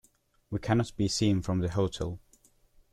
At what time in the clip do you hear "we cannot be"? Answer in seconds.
0.49-1.07